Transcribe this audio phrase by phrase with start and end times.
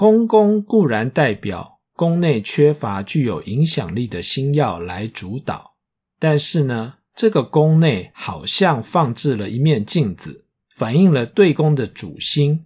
[0.00, 5.74] 空宫固然代表宫内缺乏具有影响力的新药来主导，
[6.18, 12.64] 但是呢，这个宫内好像放置了一面镜子，反映了对宫的主星。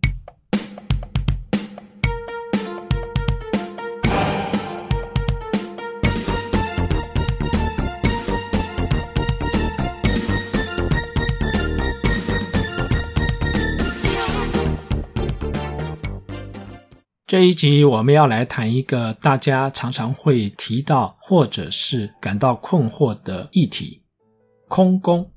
[17.34, 24.00] 这一集我们要来谈一个大家常常会提到或者是感到困惑的议题——
[24.70, 25.28] 空宫。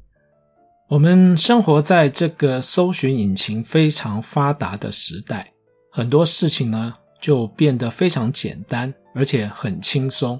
[0.89, 5.51] 我们生活在这个搜寻引擎非常发达的时代，
[5.91, 10.39] 很多事情呢就变得非常简单，而且很轻松。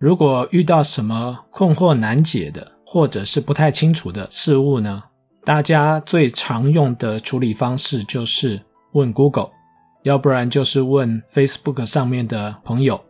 [0.00, 5.00] 如果遇到什么困惑难解的，或者是不太清楚的事物呢，
[5.44, 8.60] 大家最常用的处理方式就是
[8.94, 9.50] 问 Google。
[10.02, 13.02] 要不然就是问 Facebook 上面的朋友。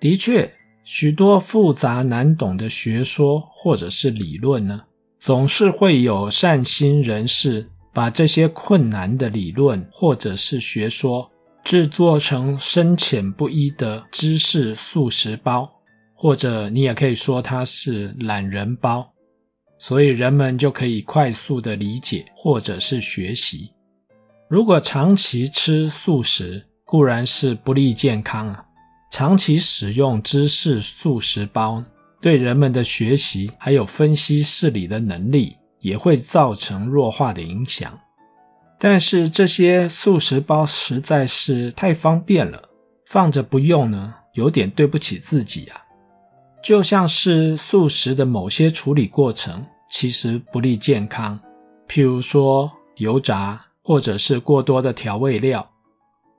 [0.00, 0.50] 的确，
[0.84, 4.82] 许多复杂难懂的学说或者是理论呢，
[5.18, 11.30] 总是会有善心人士把这些困难的理论或者是学说
[11.64, 15.68] 制作成深浅不一的知识速食包，
[16.14, 19.12] 或者你也可以说它是懒人包，
[19.78, 23.72] 所以人们就可以快速的理解或者是学习。
[24.48, 28.64] 如果长期吃素食，固然是不利健康啊。
[29.10, 31.82] 长期使用芝士素食包，
[32.18, 37.98] 对人们的学习还有分析事理的能力，也会造成弱化的影响。
[38.78, 42.70] 但是这些素食包实在是太方便了，
[43.04, 45.82] 放着不用呢，有点对不起自己啊。
[46.62, 51.38] 就像是素食的某些处理过程，其实不利健康，
[51.86, 53.67] 譬如说油炸。
[53.88, 55.70] 或者是过多的调味料，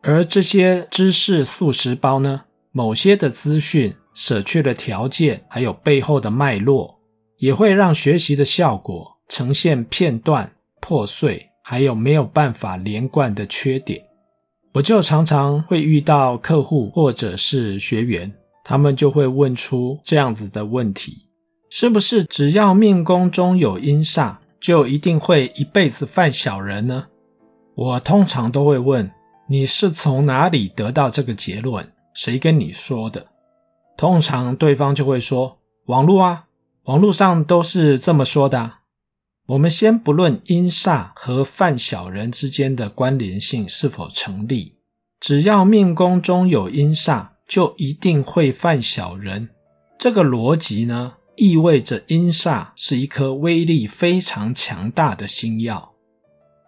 [0.03, 6.99] 而这些知识速食包呢，某些的资讯舍去了条件，还有背后的脉络，
[7.37, 13.99] 也会让学习的效果呈现片段、破碎，还有没有办法连贯的缺点。
[14.73, 18.31] 我就常常会遇到客户或者是学员，
[18.63, 21.25] 他们就会问出这样子的问题：
[21.71, 27.07] 是不是只要命宫中有阴煞，就一定会一辈子犯小人呢？
[27.79, 29.09] 我通常都会问，
[29.47, 31.89] 你是从哪里得到这个结论？
[32.13, 33.27] 谁跟你说的？
[33.95, 36.47] 通常对方就会说，网络啊，
[36.83, 38.79] 网络上都是这么说的。
[39.45, 44.75] 我们先不论阴煞和犯小人之间的关联性是否成立，
[45.21, 49.51] 只要命宫中有阴煞，就一定会犯小人。
[49.97, 55.88] 这个逻辑呢，意味着阴煞是一颗威力非常强大的星曜。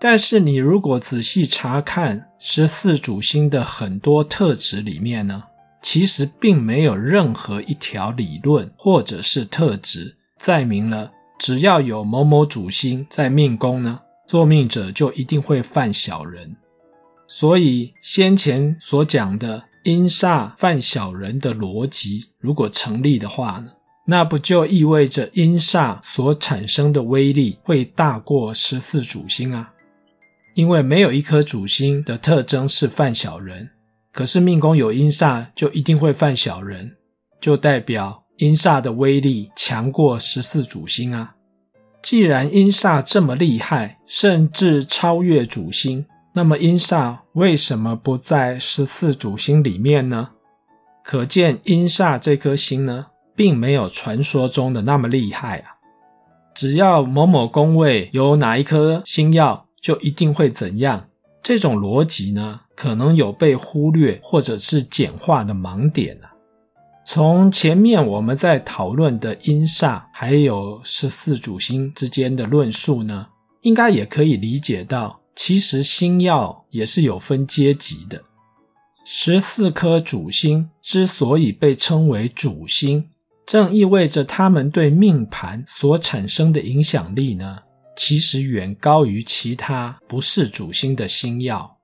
[0.03, 5.44] 但是你如果仔细查看十四主星的很多特质里面呢，
[5.79, 16.56] 其实并没有任何一条理论或者是特质载明了，只要有某某主星在命宫呢，坐命者就一定会犯小人。
[17.28, 23.72] 所以先前所讲的阴煞犯小人的逻辑，如果成立的话呢，
[24.07, 29.72] 那不就意味着阴煞所产生的威力会大过十四主星啊？
[30.53, 33.69] 因为没有一颗主星的特征是犯小人，
[34.12, 36.97] 可是命宫有阴煞就一定会犯小人，
[37.39, 41.35] 就代表阴煞的威力强过十四主星啊。
[42.01, 50.31] 既然阴煞这么厉害，甚至超越主星，那么阴煞为什么不在十四主星里面呢？
[51.03, 55.78] 可见阴煞这颗星呢，并没有传说中的那么厉害啊。
[56.53, 61.09] 只要某某宫位有哪一颗星曜，就一定会怎样？
[61.44, 66.31] 这种逻辑呢，可能有被忽略或者是简化的盲点啊。
[67.03, 73.28] 从前面我们在讨论的阴煞还有十四主星之间的论述呢，
[73.64, 78.24] 应该也可以理解到，其实星曜也是有分阶级的。
[79.04, 83.10] 十四颗主星之所以被称为主星，
[83.48, 87.57] 正意味着他们对命盘所产生的影响力呢，
[88.03, 91.77] 其实远高于其他不是主星的星曜。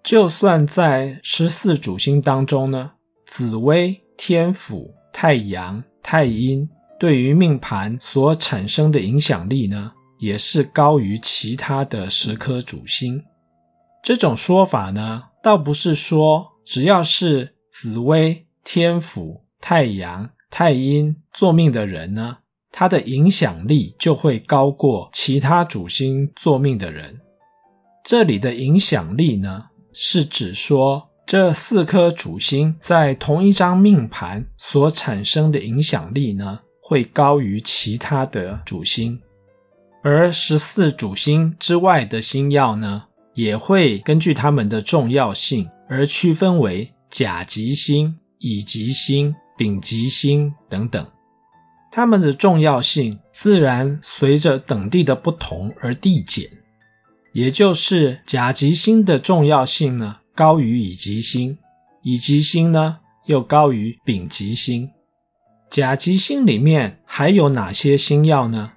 [0.00, 2.92] 就算在十四主星当中呢，
[3.26, 6.70] 紫微、天府、太阳、太阴
[7.00, 13.20] 对于命盘所产生的影响力呢，也是高于其他的十颗主星。
[14.04, 22.38] 这种说法呢，倒不是说只要是紫微、天府、太阳、太阴坐命的人呢。
[22.72, 27.20] 它的影响力就会高过其他主星坐命的人。
[28.04, 39.20] 这里的影响力呢，是指说，这四颗主星在同一张命盘所产生的影响力呢，会高于其他的主星。
[40.02, 51.06] 而十四主星之外的星曜呢，也会根据它们的重要性而区分为甲级星、乙级星、丙级星等等。
[51.90, 56.48] 它们的重要性自然随着等地的不同而递减，
[57.32, 61.58] 也就是甲级星的重要性呢，高于乙级星，
[62.02, 64.88] 乙级星呢又高于丙级星。
[65.68, 68.72] 甲级星里面还有哪些星曜呢？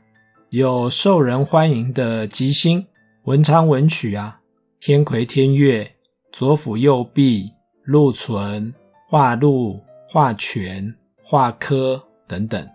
[0.50, 2.86] 有受人欢迎的吉星，
[3.24, 4.39] 文昌文曲啊，
[4.80, 5.95] 天魁天月、
[6.31, 7.51] 左辅右弼、
[7.83, 8.74] 禄存、
[9.10, 10.94] 化禄、化权、
[11.24, 12.68] 化科等等。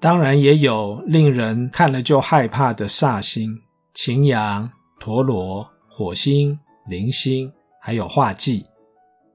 [0.00, 3.52] 当然也有令人看了就害怕的煞星，
[3.94, 6.58] 擎羊、陀罗、火星、
[6.88, 8.64] 铃星，还有化忌。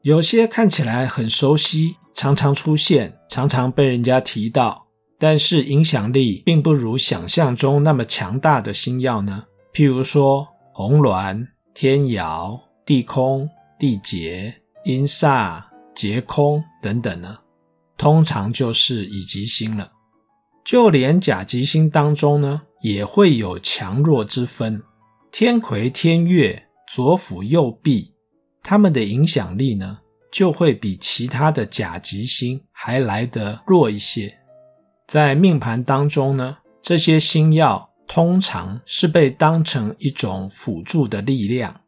[0.03, 4.85] 有些看起来很熟悉，常常出现，常常被人家提到。
[5.19, 13.49] 但是影响力并不如想象中那么强大的星曜呢，譬如说红鸾、天姚、地空、
[13.79, 15.63] 地劫、阴煞、
[15.95, 17.37] 劫空等等呢，
[17.97, 19.92] 通常就是乙级星了。
[20.73, 24.81] 就连甲级星当中呢，也会有强弱之分。
[25.31, 28.15] 天魁、天月、左辅、右弼，
[28.63, 29.99] 他们的影响力呢，
[30.31, 34.35] 就会比其他的甲级星还来得弱一些。
[35.07, 41.81] 在命盘当中呢，这些星曜通常是被当成一种辅助的力量。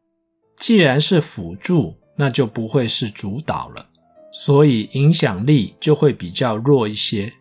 [0.57, 3.87] 既然是辅助，那就不会是主导了，
[4.31, 7.33] 所以影响力就会比较弱一些。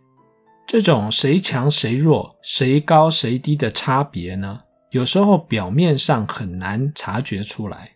[0.66, 7.93] 这种谁强谁弱、谁高谁低的差别呢，有时候表面上很难察觉出来，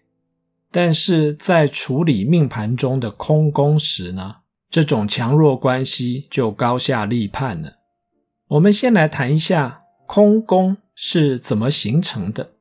[0.70, 4.36] 但是在处理命盘中的空宫时呢，
[4.70, 7.78] 这种强弱关系就高下立判了。
[8.48, 12.52] 我们先来谈一下空宫是怎么形成的。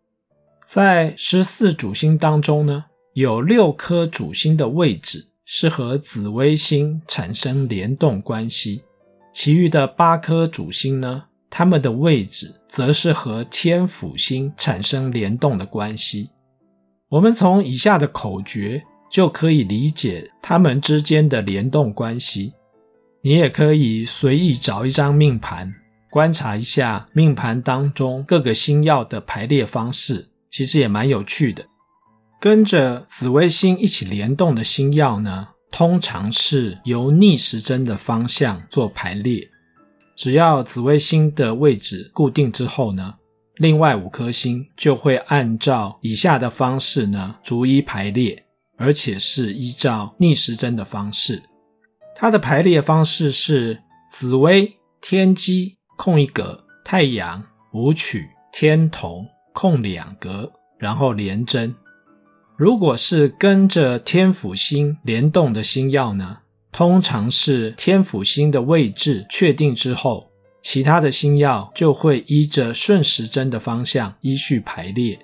[0.65, 8.83] 在十四主星当中呢，有六颗主星的位置是和紫微星产生联动关系，
[9.38, 16.31] 其余的八颗主星呢，它们的位置则是和天府星产生联动的关系。
[17.10, 18.84] 我们从以下的口诀。
[19.10, 22.54] 就可以理解它们之间的联动关系。
[23.22, 25.74] 你也可以随意找一张命盘，
[26.12, 31.66] 观察一下命盘当中各个星曜的排列方式，其实也蛮有趣的。
[32.38, 39.47] 跟着紫微星一起联动的星曜呢，通常是由逆时针的方向做排列。
[40.15, 43.13] 只要紫微星的位置固定之后呢，
[43.57, 48.44] 另外五颗星就会按照以下的方式呢，逐一排列。
[48.75, 51.44] 而且是依照逆时针的方式，
[52.15, 57.44] 它的排列方式是紫微天机空一格，太阳
[57.74, 61.75] 武曲天同空两格，然后连针。
[62.57, 66.39] 如果是跟着天府星联动的星曜呢，
[66.71, 70.30] 通常是天府星的位置确定之后，
[70.62, 75.19] 其他的星曜就会依着顺时针的方向依序排列。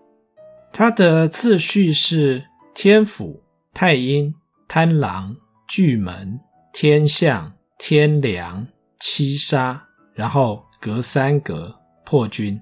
[0.71, 3.41] 它的次序是天府。
[3.75, 4.31] 太阴、
[4.68, 5.36] 贪狼、
[5.67, 6.39] 巨门、
[6.72, 8.67] 天相、天梁、
[9.00, 12.62] 七杀，然后隔三格破军。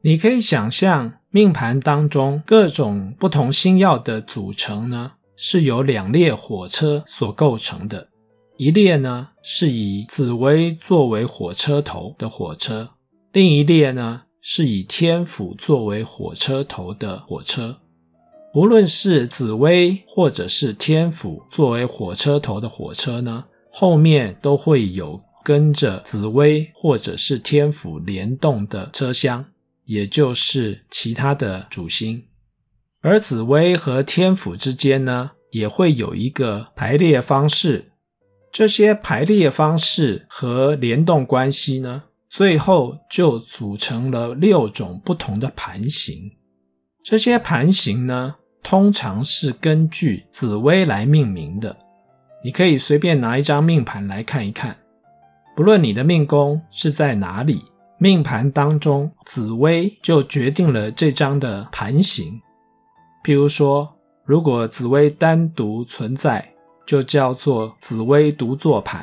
[0.00, 8.08] 你可以想象命盘当中各种不同星曜的组成呢，是由两列火车所构成的。
[8.56, 12.90] 一列呢是以紫微作为火车头的火车，
[13.32, 17.78] 另一列呢是以天府作为火车头的火车。
[18.52, 29.44] 无论是紫薇或者是天府作为火车头的火车呢，后面都会有跟着紫微或者是天府联动的车厢，
[29.90, 32.22] 也就是其他的主星。
[33.00, 37.90] 而紫微和天府之间呢，也会有一个排列方式。
[38.52, 46.30] 这些排列方式和联动关系呢，最后就组成了六种不同的盘型。
[47.02, 51.76] 这些盘型呢，通常是根据紫微来命名的。
[52.44, 54.78] 你可以随便拿一张命盘来看一看，
[55.56, 57.64] 不论你的命宫是在哪里，
[58.00, 62.40] 命盘当中紫薇就决定了这张的盘型。
[63.22, 66.52] 譬如说，如果紫薇单独存在，
[66.84, 69.02] 就叫做紫薇独坐盘；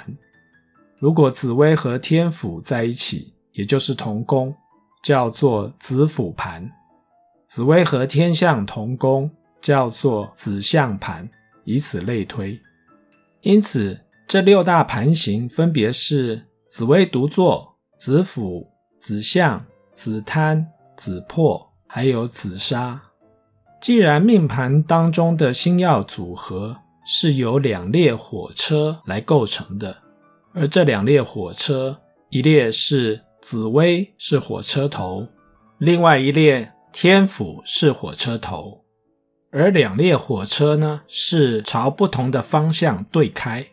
[1.00, 4.54] 如果紫薇和天府在一起，也就是同宫，
[5.04, 6.64] 叫做紫府盘；
[7.48, 9.32] 紫薇和天相同宫。
[9.60, 11.28] 叫做子相盘，
[11.66, 12.58] 以此类推。
[13.42, 18.66] 因此，这六大盘型分别是紫薇独坐、紫府、
[18.98, 19.64] 紫相、
[19.94, 23.02] 紫贪、紫破，还有紫杀。
[23.80, 26.76] 既然命盘当中的星曜组合
[27.06, 29.96] 是由两列火车来构成的，
[30.54, 31.98] 而这两列火车，
[32.30, 35.28] 一列是紫微是火车头，
[35.78, 38.84] 另外一列天府是火车头，
[39.52, 43.66] 而两列火车呢，是朝不同的方向对开。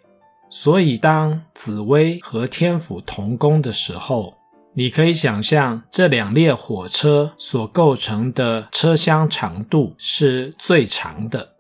[0.51, 4.35] 所以，当紫微和天府同宫的时候，
[4.77, 11.55] 你可以想象这两列火车所构成的车厢长度是最长的。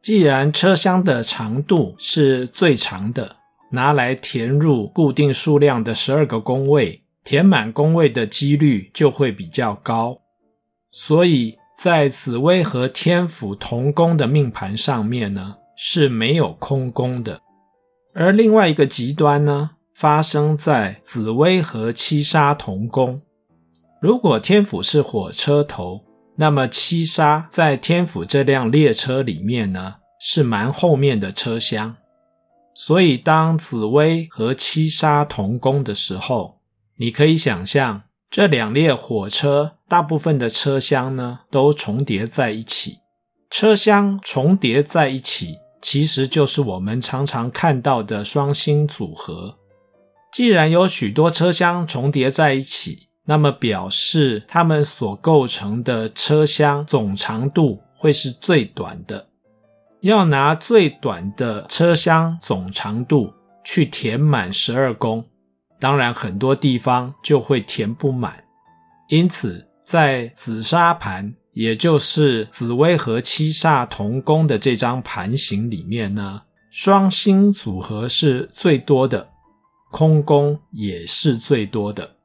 [0.00, 3.36] 既然车厢的长度是最长的，
[3.72, 10.18] 拿来填入固定数量的十二个工位，填满工位的几率就会比较高。
[10.90, 17.42] 所以在紫微和天府同宫的命盘上面呢，是没有空宫的。
[18.14, 23.20] 而另外一个极端呢，发生在紫薇和七杀同宫。
[24.00, 26.04] 如果天府是火车头，
[26.36, 31.96] 那么七杀在天府这辆列车里面呢，是蛮后面的车厢。
[32.74, 36.60] 所以当紫薇和七杀同宫的时候，
[36.98, 42.98] 你可以想象这两列火车大部分的车厢呢，都重叠在一起。
[43.50, 45.56] 车厢重叠在一起。
[45.80, 49.57] 其实就是我们常常看到的双星组合。
[50.38, 59.26] 既然有许多车厢重叠在一起，那么表示它们所构成的车厢总长度会是最短的。
[60.02, 65.24] 要拿最短的车厢总长度去填满十二宫，
[65.80, 68.32] 当然很多地方就会填不满。
[69.08, 71.34] 因此，在紫砂盘。
[71.52, 76.40] 也就是紫微和七煞同宫的这张盘型里面呢，
[76.70, 79.28] 双星组合是最多的，
[79.90, 82.16] 空宫也是最多的。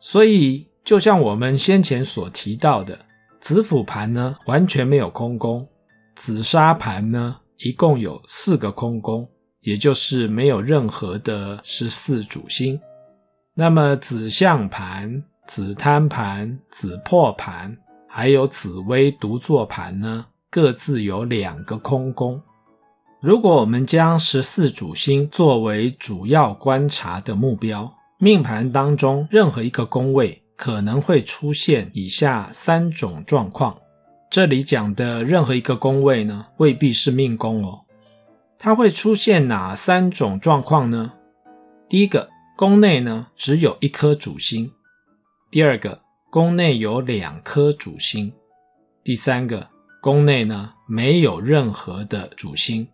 [0.00, 2.98] 所以，就像我们先前所提到的，
[3.40, 5.66] 紫府盘呢完全没有空宫，
[6.14, 9.28] 紫砂盘呢一共有四个空宫，
[9.60, 12.80] 也就是没有任何的十四主星。
[13.54, 17.76] 那么紫相盘、紫贪盘、紫破盘。
[18.14, 22.38] 还有紫微独坐盘呢，各自有两个空宫。
[23.22, 33.78] 如果我们将十四主星作为主要观察的目标，命盘当中任何一个宫位可能会出现以下三种状况。
[34.28, 37.82] 这里讲的任何一个宫位呢，未必是命宫哦。
[38.58, 41.12] 它会出现哪三种状况呢？
[41.88, 44.66] 第一个，宫内呢只有一颗主星；
[45.48, 46.00] 第二个。
[46.28, 48.32] 宫内有两颗主星，
[49.04, 49.68] 第三个
[50.00, 52.88] 宫内呢没有任何的主星，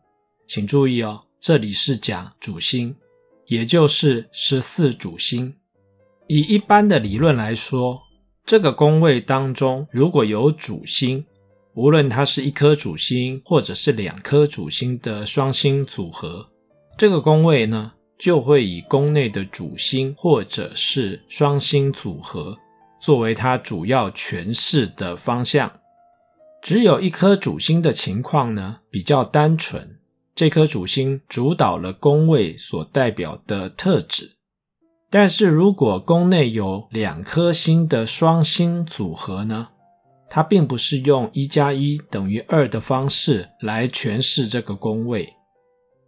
[0.49, 2.97] 请注意哦，这里是讲主星，
[3.49, 5.55] 也就是十四主星。
[6.27, 8.01] 以一般的理论来说，
[8.47, 11.23] 这个宫位当中如果有主星，
[11.75, 16.49] 无论它是一颗主星或者是两颗主星的双星组合，
[16.97, 22.57] 这个宫位呢就会以宫内的主星或者是双星组合。
[22.99, 25.71] 作为它主要诠释的方向，
[26.63, 29.98] 只有一颗主星的情况呢，比较单纯。
[30.39, 34.37] 这颗主星主导了宫位所代表的特质。
[35.11, 39.67] 但是如果宫内有两颗星的双星组合呢，
[40.29, 45.29] 它并不是用一加一等于二的方式来诠释这个宫位。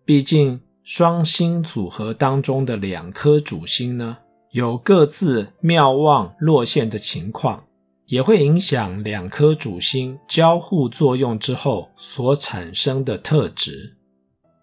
[0.05, 4.19] 毕竟双星组合当中的两颗主星呢，
[4.53, 7.65] 有各自庙望落陷的情况，
[8.07, 13.97] 也会影响两颗主星交互作用之后所产生的特质。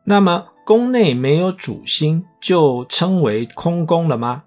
[0.09, 4.45] 那么，宫内没有主星就称为空宫了吗？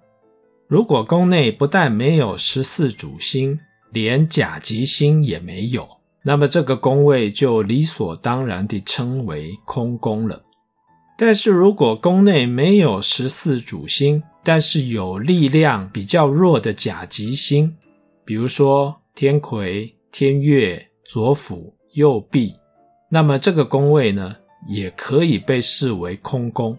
[0.67, 3.59] 如果宫内不但没有十四主星，
[3.91, 5.87] 连甲级星也没有，
[6.23, 10.41] 那么这个宫位就理所当然地称为空宫了。
[11.15, 17.77] 但是如果宫内没有十四主星，但是有力量比较弱的甲级星，
[18.25, 22.55] 比如说天魁、天月、左辅、右弼，
[23.09, 24.37] 那么这个宫位呢，
[24.67, 26.77] 也可以被视为空宫。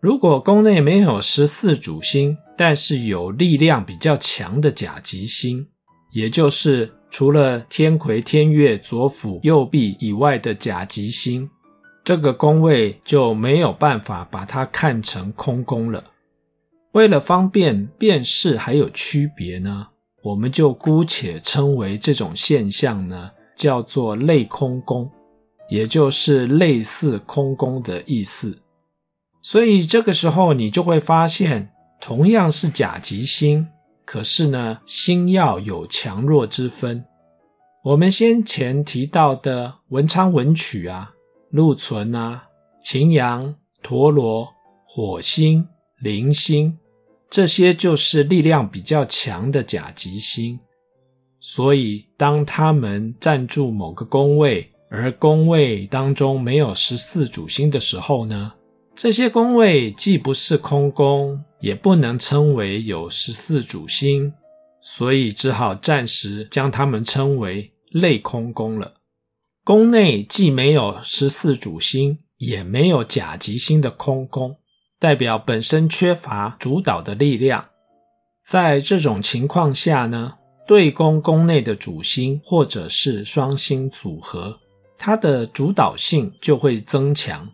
[0.00, 5.66] 如果宫内没有十四主星，但是有力量比较强的甲级星，
[6.12, 11.50] 也就是除了天魁、天月、左辅、右弼以外的甲级星，
[12.02, 16.02] 这个宫位就没有办法把它看成空宫了。
[16.92, 19.88] 为了方便辨识还有区别呢，
[20.22, 25.10] 我们就姑且称为这种现象呢，叫做类空宫。
[25.70, 28.60] 也就是类似空宫的意思。
[29.40, 33.66] 所以这个时候你就会发现，同样是甲级星，
[34.04, 37.04] 可是呢，星耀有强弱之分。
[37.82, 41.12] 我们先前提到的文昌、文曲啊、
[41.48, 42.44] 禄存啊、
[42.84, 44.46] 擎羊、陀罗、
[44.84, 45.66] 火星、
[46.00, 46.76] 铃星，
[47.30, 50.58] 这些就是力量比较强的甲级星。
[51.38, 58.52] 所以，当他们占住某个宫位，而宫位当中没有十四主星的时候呢，
[58.96, 64.32] 这些宫位既不是空宫，也不能称为有十四主星，
[64.82, 68.94] 所以只好暂时将它们称为类空宫了。
[69.62, 74.56] 宫内既没有十四主星，也没有甲级星的空宫，
[74.98, 77.64] 代表本身缺乏主导的力量。
[78.44, 80.34] 在这种情况下呢，
[80.66, 84.58] 对宫宫内的主星或者是双星组合，
[85.02, 87.48] 它的主导性就会增强。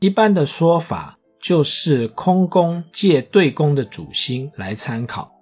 [0.00, 5.32] 一般的说法就是空宫借对宫的主星来参考。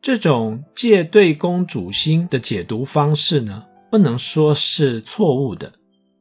[0.00, 5.72] 这种借对宫主星的解读方式呢，不能说是错误的，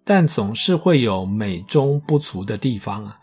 [0.04, 3.20] 但总是会有美中不足的地方啊。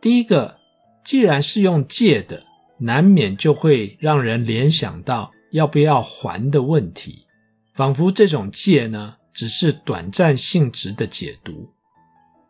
[0.00, 0.56] 第一个，
[1.04, 2.42] 既然是用借的，
[2.78, 7.26] 难免就会让人联想到要不要还的问题，
[7.72, 11.70] 仿佛这种借呢，只是短暂性质的解读。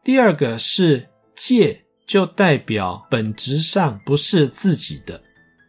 [0.02, 1.11] 第二个是。
[1.40, 5.23] 借就代表本质上不是自己的，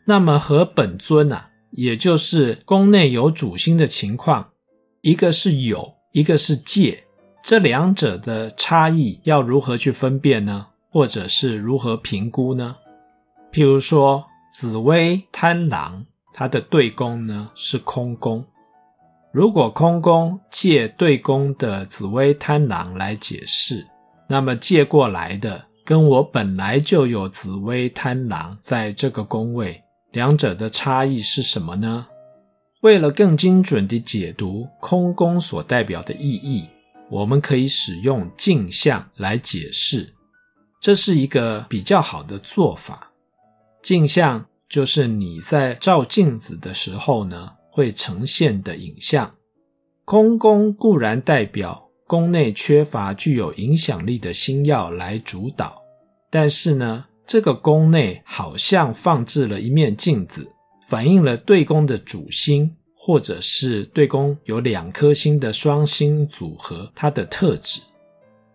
[0.08, 4.50] 那么和本尊啊，也就是宫内有主星的情况，
[5.02, 7.04] 一个是有，一个是借，
[7.44, 10.66] 这两者的差异要如何去分辨呢？
[10.90, 12.78] 或者是如何评估呢？
[13.52, 18.44] 譬如说紫薇贪狼，它的对宫呢是空宫，
[19.32, 23.86] 如果空宫借对宫的紫微贪狼来解释。
[24.28, 32.08] 那么借过来的跟我本来就有紫微贪狼在这个宫位，两者的差异是什么呢？
[32.82, 36.70] 为了更精准地解读空宫所代表的意义，
[37.10, 40.13] 我们可以使用镜像来解释，
[40.80, 43.12] 这是一个比较好的做法。
[43.82, 49.34] 镜像就是你在照镜子的时候呢，会呈现的影像。
[50.04, 51.86] 空宫固然代表。
[52.06, 55.80] 宫内缺乏具有影响力的星曜来主导，
[56.32, 60.52] 但是呢，这个宫内好像放置了一面镜子，
[60.88, 67.80] 反映了对宫的主星，或者是对宫有两颗星的双星组合它的特质。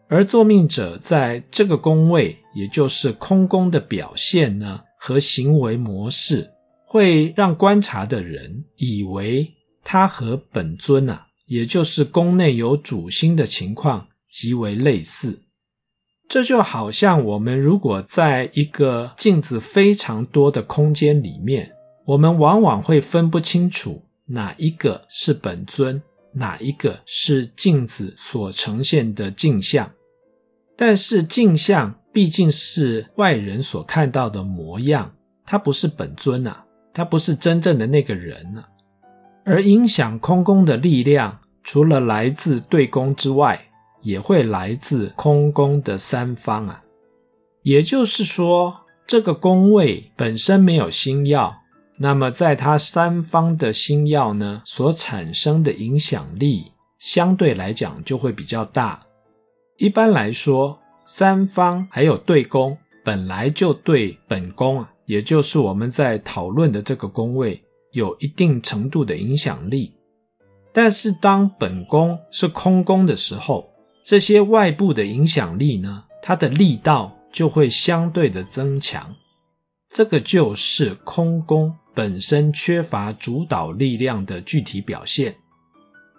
[0.08, 6.50] 而作命者在这个宫位，也就是空宫的表现呢，和行为模式，
[6.94, 9.52] 会让观察的人以为
[9.82, 11.26] 他和本尊啊。
[11.46, 15.42] 也就是宫内有主星的情况极为类似，
[16.28, 21.72] 这就好像我们如果在一个镜子非常多的空间里面，
[22.06, 26.00] 我们往往会分不清楚哪一个是本尊，
[26.32, 29.92] 哪一个是镜子所呈现的镜像。
[30.76, 38.66] 但是镜像毕竟是外人所看到的模样，它不是本尊啊，它不是真正的那个人啊。
[39.44, 43.60] 而影响空宫的力量，除了来自对宫之外，
[44.00, 46.82] 也会来自空宫的三方啊。
[47.62, 48.74] 也就是说，
[49.06, 51.54] 这个宫位本身没有星曜，
[51.98, 59.02] 那么在它三方的星曜呢，所产生的影响力，相对来讲就会比较大。
[59.76, 67.60] 一般来说，三方还有对宫本来就对本宫啊，也就是我们在讨论的这个宫位。
[67.92, 69.92] 有一定程度的影响力，
[70.72, 73.70] 但是当本宫是空宫的时候，
[74.04, 79.14] 这些外部的影响力呢，它的力道就会相对的增强。
[79.88, 85.36] 这个就是空宫本身缺乏主导力量的具体表现。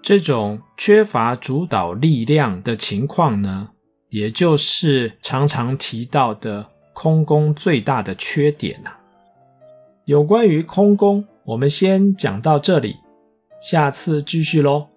[0.01, 3.71] 这种缺乏主导力量的情况呢，
[4.11, 8.97] 也就是常常提到的空宫最大的缺点啊。
[10.05, 11.23] 有关于空宫。
[11.43, 12.95] 我们先讲到这里，
[13.61, 14.87] 下次继续喽。